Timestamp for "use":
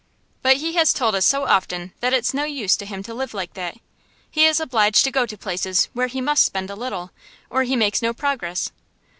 2.43-2.75